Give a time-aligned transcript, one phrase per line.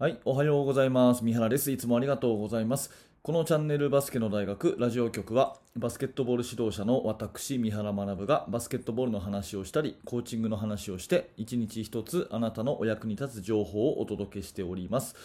[0.00, 1.24] はい、おはようございます。
[1.24, 1.72] 三原です。
[1.72, 2.92] いつもありがとうございます。
[3.20, 15.16] このチャンネルバスケの大学ラジオ局はバスケットボール指導者の私三原学がバスケットボールの話をしたりコーチングの話をして一日一つあなたのお役に立つ情報をお届けしております。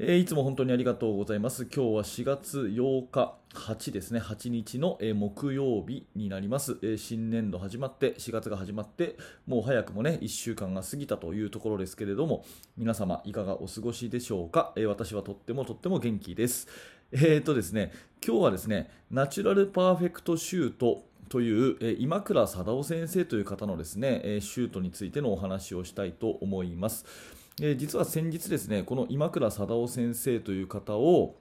[0.00, 1.68] えーいつも本当にありがとうございます。
[1.72, 9.16] 今日は4月8日、8ですね、8日の、えー木曜日になります、えー新年度始まって、4月が始まって、
[9.46, 12.44] もう早くもね、1週間が過ぎたというところですけれども、
[12.76, 16.66] 皆様いかがお過ごしでしょうか、えー私はとってもとっても元気です。
[17.12, 17.92] えーとですね、
[18.26, 27.43] 今日はですね、ナチュラルパーフェクトシュートという、えー今倉貞夫先生という方のですね、えーシュートについてのお話をしたいと思います。
[27.60, 31.36] えー実は先日ですね、この今倉貞夫先生という方を、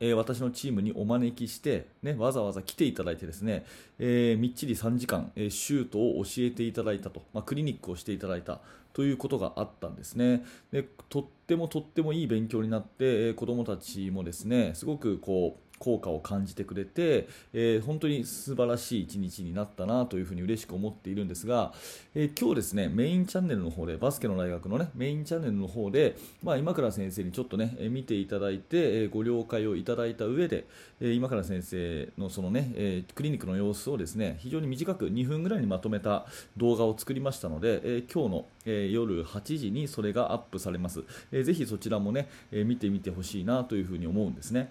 [0.00, 3.66] えー私のチームにお招きして、ね、わざわざ来ていただいてですね、
[3.98, 8.60] えーみっちり3時間、えーシュートを教えていただいたと、まあ、クリニックをしていただいた
[8.94, 10.44] ということがあったんですね。
[10.72, 21.72] でとってもとってもいい勉強になって、えー子どもたちもですねすごくこう効果を感じてくれて、えー本当に素晴らしい一日になったなというふうに嬉しく思っているんですが、
[22.14, 30.66] えー今日ですねメインチャンネルの方でバスケの大学のねメインチャンネルの方で、まあ、今倉先生にちょっとねえー見ていただいて、えご了解をいただいた上で、
[31.00, 41.02] えー今倉先生のそのね、えクリニックの様子をですね非常に短く2分ぐらいにまとめた動画を作りましたので、え今日の、え夜8時にそれがアップされます、
[41.32, 44.70] えーぜひそちらもね、え見てみてほしいなというふうに思うんですね。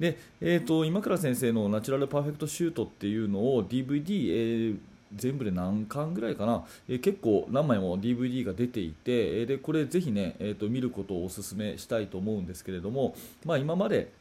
[0.00, 4.78] で、えー、と今倉先生のナチュラルパーフェクトシュートっていうのを DVD、えー
[5.16, 14.12] 全部で何巻ぐらいかな、えー結構何枚も DVD が出ていて、えーでこれぜひね、えー、と見ることをお勧めしたいと思うんですけれども、まあ、今まで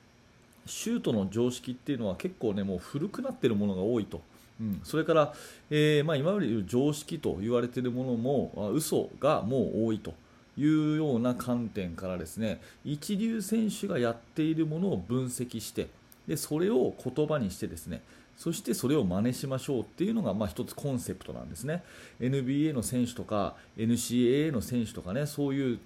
[0.66, 4.22] シュートの常識っていうのは結構ねもう古くなってるものが多いと。
[4.60, 5.34] うん、それから、
[5.70, 10.14] えーまあ、今まで常識と言われているものもあ嘘がもう多いと。
[10.60, 15.88] いうような観点からですね一流選手がやっているものを分析して
[16.28, 18.02] でそれを言葉にしてですね
[18.38, 21.84] そしてそれを真似しましょうっていうのがまあ一つコンセプトなんですね。
[22.22, 25.80] NBA の選手とか NCAA の選手とかねそういう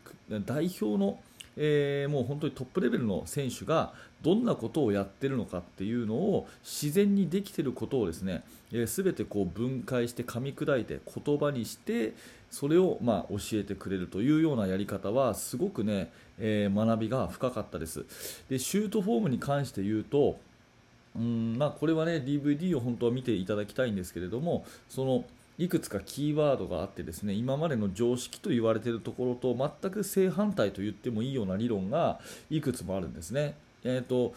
[0.45, 1.19] 代表の
[1.57, 12.13] えーもう本当にトップレベルの選手がどんなことをやってるのかっていうのを自然にできていることをですね、えー、全てこう分解して噛み砕いて言葉にして
[12.49, 18.05] それをまあ教えてくれるというようなやり方はすごくね、えー学びが深かったです。
[18.49, 20.37] でシュートフォームに関して言うと
[21.15, 25.23] うんまあ、これはね DVD を本当は見ていただきたいんですけれどもその
[25.57, 32.19] いくつかキーワードがあってですね今までの常識と言われているところと全く正反対と言ってもいいような理論が
[32.49, 33.55] いくつもあるんですね。
[33.83, 34.33] えー、と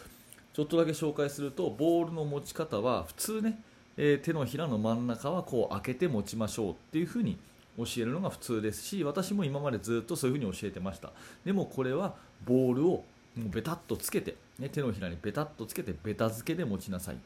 [0.53, 3.61] ちょっとだけ紹介するとボールの持ち方は普通ね、
[3.97, 7.39] えー手のひらの真ん中はこう開けて持ちましょうっていうふうに
[7.79, 11.13] 教えるのが普通ですし私も今までずっとそういうふうに教えてました。
[11.45, 13.05] でもこれはボールを
[13.37, 17.19] もうベタっとつけて、ね、手のひらにベタっとつけてベタ付けで持ちなさいっ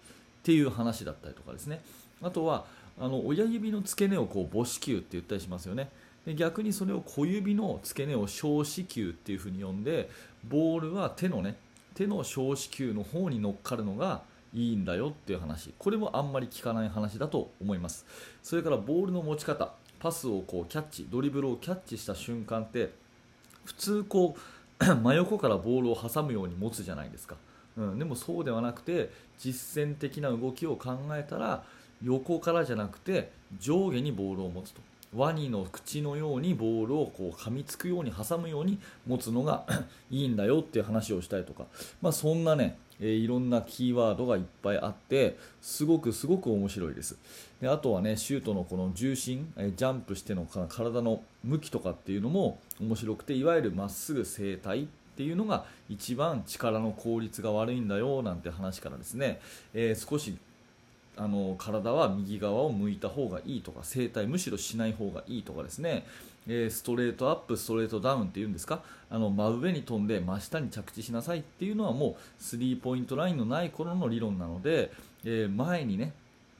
[0.42, 1.80] ていう話だったりとかですね。
[2.22, 2.64] あとは
[3.00, 5.88] あの親指の付け根をこう母子球って言ったりしますよね。
[6.26, 10.10] で逆にそれを小指の付け根を小子球っていうふうに呼んで
[10.44, 11.56] ボールは手のね
[11.94, 14.22] 手の小子球の方に乗っかるのが
[14.52, 15.72] いいんだよっていう話。
[15.78, 18.04] これもあんまり聞かない話だと思います。
[18.42, 19.72] それからボールの持ち方。
[20.00, 22.90] パスをこうキャッチドリブルをキャッチした瞬間って
[23.64, 24.34] 普通こ
[24.80, 27.36] う 真横からボールを挟むように持つじゃないですか、
[27.76, 31.62] うん、でもそうではなくて実践的な動きを考えたら
[32.02, 34.80] 横からじゃなくて上下にボールを持つと。
[35.14, 39.66] ワニの口のようにボールをこう噛みつくように挟むように持つのが
[40.08, 41.66] いいんだよっていう話をしたりとか、
[42.00, 47.18] まあ、そんなね、えーいろんなキーワードがいっぱいあってすごくすごく面白いです。
[47.60, 54.86] であとはねシュートのこの重心えージャンプしての体の向きとかっていうのも面白くていわゆるまっすぐ正対っ
[55.16, 59.40] ていうのが一番力の効率が悪いんだよなんて話からですね、
[59.74, 60.36] えー少し
[61.16, 66.06] あの体は右側を向いた方がいいとか整体むしろしない方がいいとかですね、
[66.46, 68.82] えーストレートアップストレートダウンっていうんですか？
[69.10, 74.92] あの真上に飛んで真下に着地しなさいっていうのはもうスリーポイントラインのない頃の理論なので、
[75.24, 76.12] えー前にね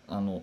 [0.09, 0.43] あの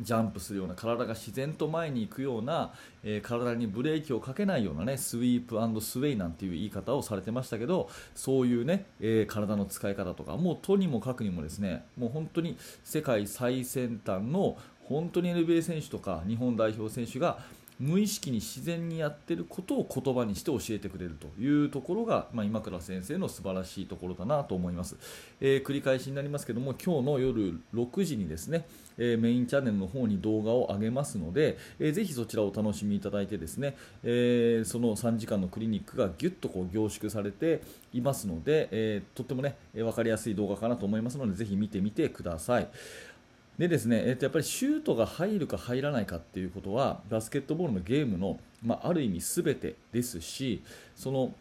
[0.00, 2.72] ジャンプするような体が自然と前に行くような、
[3.02, 17.38] えー体にブレーキをかけないようなねスイープスウェイなんていう言い方をされてましたけどそういうね、えー体の使い方とかもうとにもかくにもですねもう本当に世界最先端の本当に NBA 選手とか日本代表選手が
[17.78, 24.96] 無意識に自然にやってることを言葉にして教えてくれるというところが、まあ、今倉先生の素晴らしいところだなと思います、
[25.40, 37.60] えー、繰り返しになりますけども今日の夜6時にですね、えー、メインチャンネルの方に動画を上げますので、えー、ぜひそちらをお楽しみいただいてですね、えその3時間のクリニックがぎゅっとこう凝縮されて
[37.92, 42.68] いますので、えとってもね分かりやすい動画かなと思いますのでぜひ見てみてください。
[43.58, 50.62] でですね、えー、とやっぱりシュートが入るか入らないかっていうことはバスケットボールのゲームの、まあ、ある意味全てですし
[50.94, 51.32] その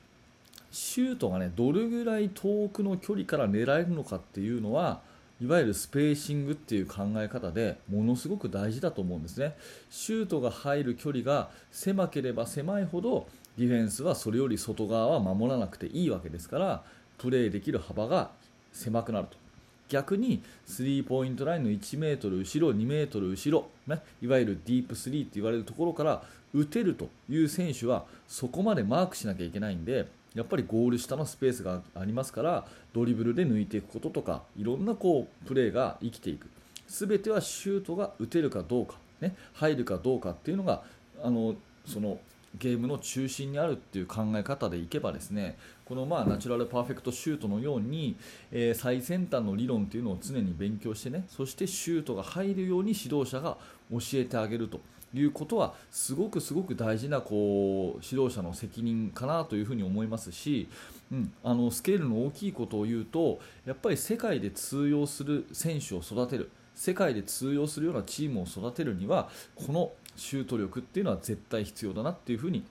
[0.71, 5.01] シュートがねどれぐらい遠くの距離から狙えるのかっていうのは
[5.41, 9.53] いわゆる spacing っていう考え方でものすごく大事だと思うんですね。
[9.89, 13.27] シュートが入る距離が狭ければ狭いほど
[13.57, 16.83] ディフェンスはそれより外側は守らなくていいわけですから
[17.17, 18.31] プレーできる幅が
[18.71, 19.44] 狭くなると。
[19.89, 26.23] 逆にスリーポイントラインの1メートル後ろ、2メートル後ろ、ね、いわゆる deep three と言われるところから
[26.53, 36.49] 打てるという選手はそこまでマークしなきゃいけないんでやっぱりゴール下のスペースがありますからドリブルで抜いていくこととかいろんなこうプレーが生きていく。
[36.87, 40.83] 全てはシュートが打てるかどうか、ね、入るかどうかっていうのが
[41.23, 41.55] あの
[41.85, 42.19] その
[42.59, 48.15] ゲームの中心にあるっていう考え方でいけばですねこのまあナチュラルパーフェクトシュートのように、
[48.51, 53.57] えー、最先端の理論というのを常に勉強してねそしてシュートが入るように指導者が
[53.91, 54.79] 教えてあげると
[55.13, 60.67] いうことはすごくすごく大事なこう指導者の責任かなというふうに思いますし、
[61.11, 66.49] うん、あのスケールの大きいことを言うとやっぱり世界で通用する選手を育てる。
[66.75, 72.63] 世界で通用するようなチームを育てるにはこのシュート力っていうのは絶対必要だなっていうふうに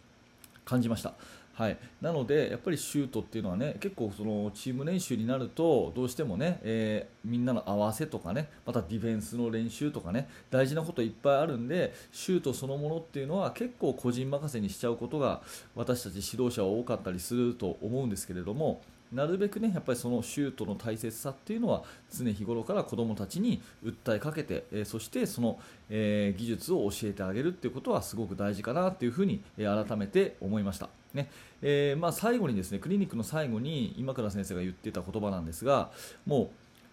[0.65, 1.15] 感じました。
[1.55, 15.43] はい、なので、やっぱりシュートっていうのはね結構そのチーム練習になるとどうしてもね、えー、みんなの合わせとかねまたディフェンスの練習とかね大事なこといっぱいあるんでシュートそのものっていうのは結構個人任せにしちゃうことが
[15.77, 18.81] 私たち指導者は多かったりすると思うんですけれども
[19.15, 25.59] なるべくねやっぱりそのシュートの大切さっていうのは常日頃から子どもたちに訴えかけて、え、そしてその、
[25.89, 30.89] え、技術を教えてあげるっていうことはすごく大事かなっていうふうに、え、改めて思いました。
[31.15, 31.31] ね。
[31.63, 35.91] えまあ、最後にですねクリニックの最後に今倉先生が言っていた言葉なんですが
[36.27, 36.49] もう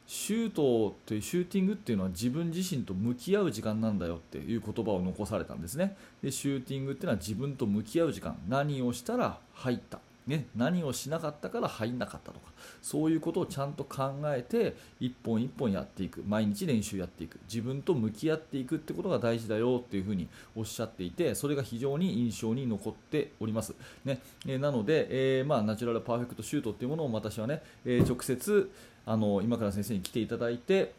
[0.08, 5.96] シュートというシューティングっていうのは自分自身と向き合う時間なんだよっていう言葉を残されたんですね。
[6.22, 8.38] でシューティングっていうのは自分と向き合う時間。
[8.48, 10.00] 何をしたら入った。
[10.32, 12.52] ね、何をしなかったから入んなかったとか
[12.82, 16.24] そういうことをちゃんと考えて一本一本やっていく。
[16.26, 17.40] 毎日練習やっていく。
[17.48, 23.74] 自分と向き合っていくってことが大事だよっていうふうにおっしゃっていてそれが非常に印象に残っております、
[24.06, 25.08] ねえなので、
[25.40, 28.72] えー、まあ、ナチュラルパーフェクトシュートっていうものを私はね、えー、直接
[29.06, 30.94] あの今から先生に来ていただいて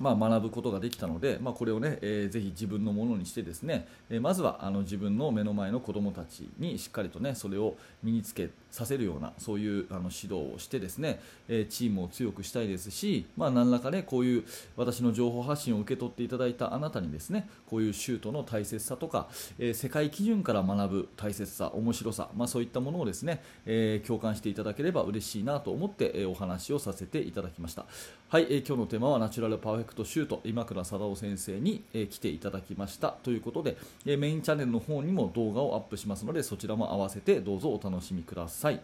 [0.00, 14.44] まあ、学ぶことができたので、まあ、これをね、えー、ぜひ自分のものにしてですね、えー、まずはあの自分の目の前の子どもたちにしっかりとねそれを身につけさせるようなそういうあの指導をしてですね、えー、チームを強くしたいですし、まあ、何らかねこういう
[14.76, 19.28] 私の情報発信を受け取っていただいたあなたにですねこういうシュートの大切さとか、
[19.58, 27.86] え世界基準から学ぶ大切さ面白さ、まあ、そういったものをですね、え共感していただければ嬉しいなと思って、えお話をさせていただきました。
[28.28, 38.80] はい、え今日のテーマはナチュラルパーフェクトシュート今倉貞夫先生に、え来ていただきましたということで、えメインチャンネルの方にも動画をアップしますのでそちらも合わせてどうぞお楽しみください。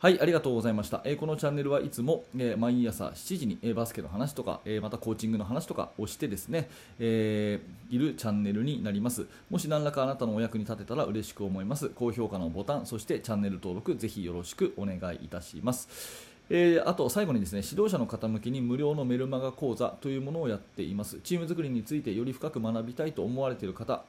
[0.00, 1.00] はい、ありがとうございました。
[1.04, 6.68] えー、このチャンネルはいつも、えー、毎朝7時に、えー、バスケの話とか、えまたコーチングの話とかをしてですね、
[7.00, 7.60] え
[7.90, 9.26] いるチャンネルになります。
[9.50, 11.88] もし何らかあなたのお役に立てたら嬉しく思います。
[11.88, 16.28] 高評価のボタン、そしてチャンネル登録、ぜひよろしくお願いいたします。
[16.50, 21.20] えー、あと最後にですね指導者の方向けに無料のメルマガ講座というものをやっています。
[21.20, 24.02] チーム作りについてより深く学びたいと思われている方。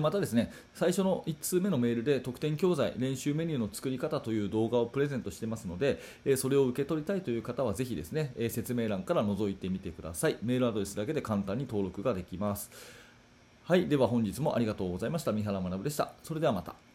[0.00, 6.00] またですね最初の1通目のメールで特典教材練習メニューの作り方という動画をプレゼントしてますので
[6.36, 10.38] それを受け取りたいという方はぜひですね説明欄から覗いてみてください。
[10.42, 12.70] メールアドレスだけで簡単に登録ができます。
[13.64, 15.32] はいでは本日もありがとうございました。
[15.32, 16.12] 三原学でした。
[16.22, 16.85] それではまた。